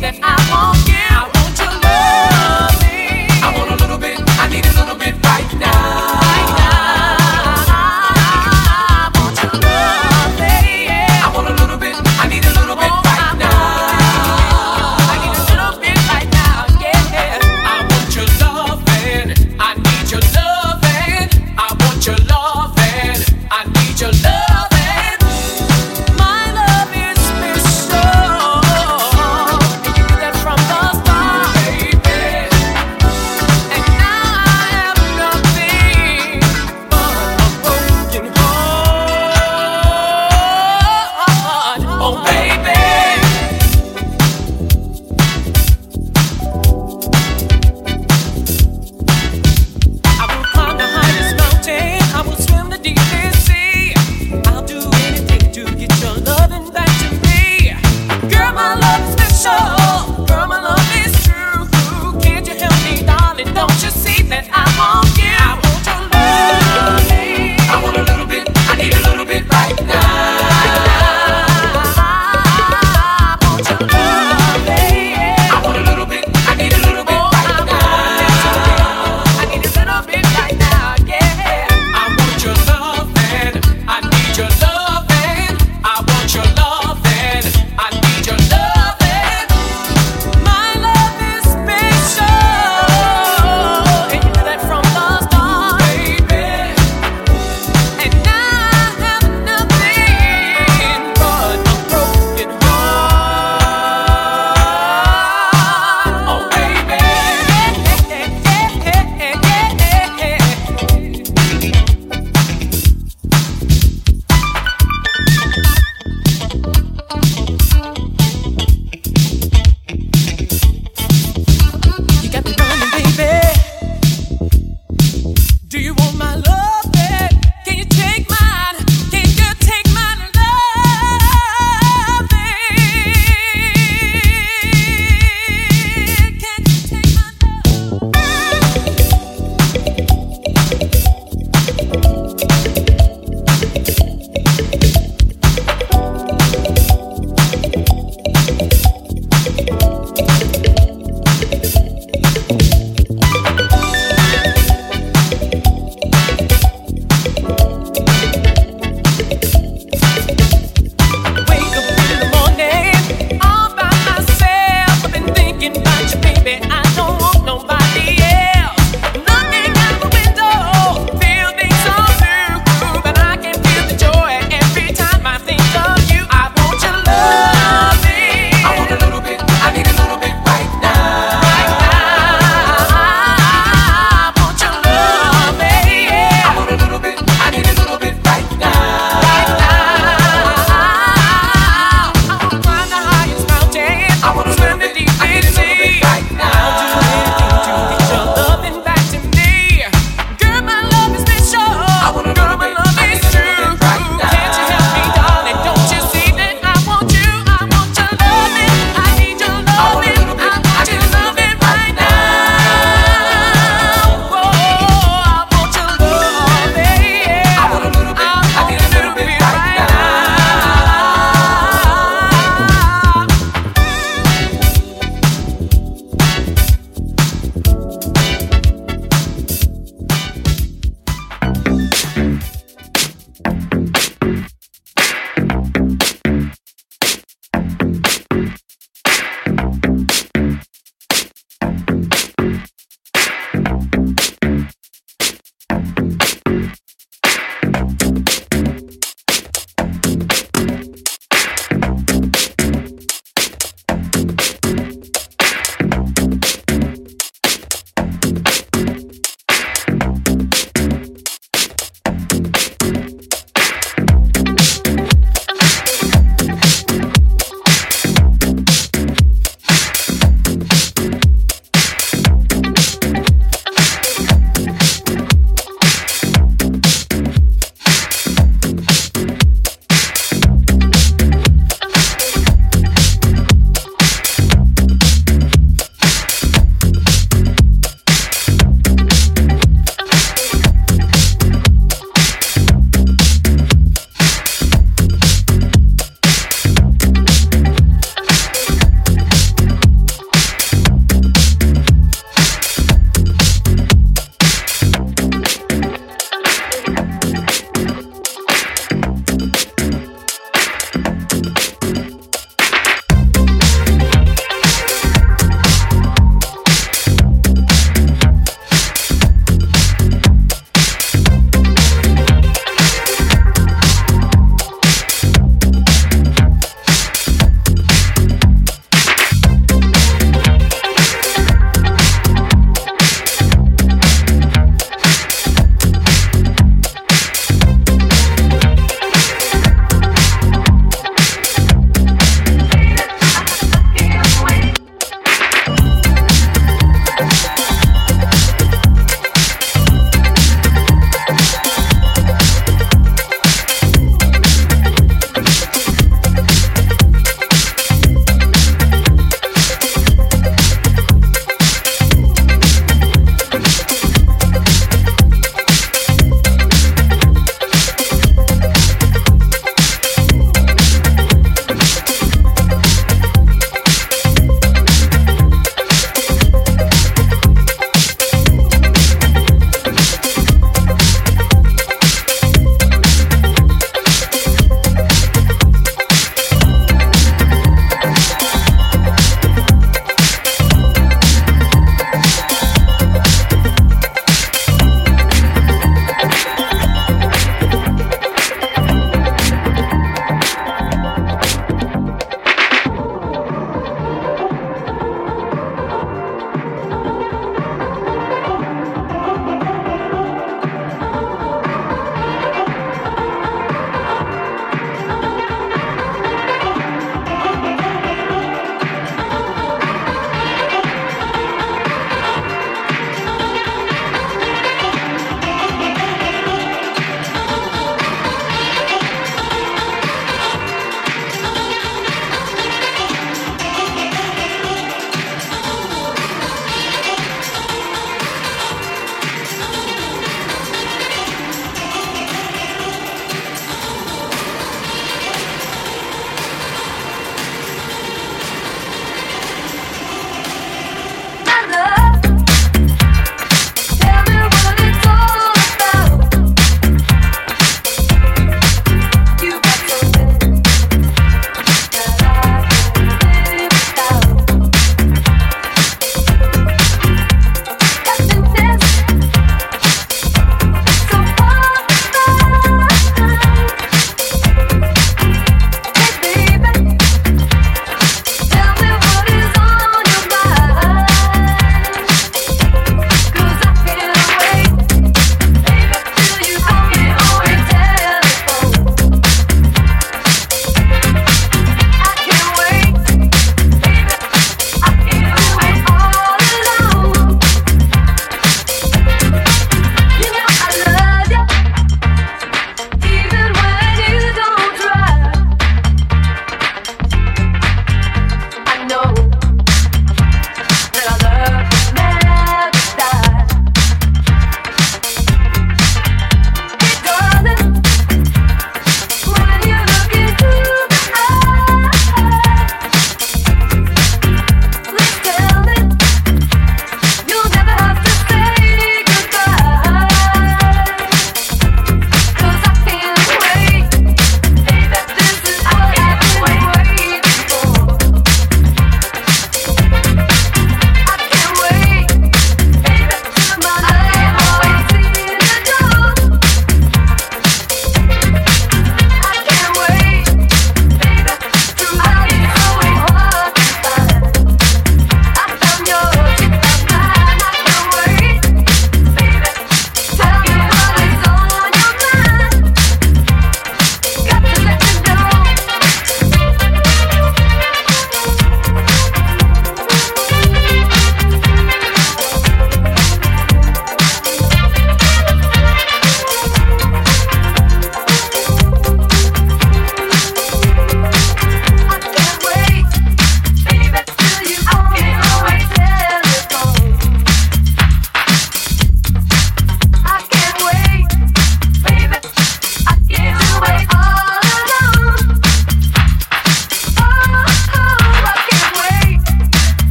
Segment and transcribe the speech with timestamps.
[0.00, 0.79] that I want.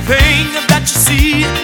[0.00, 1.59] everything that you see.